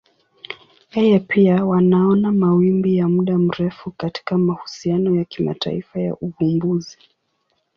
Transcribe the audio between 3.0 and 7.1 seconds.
muda mrefu katika mahusiano ya kimataifa ya uvumbuzi.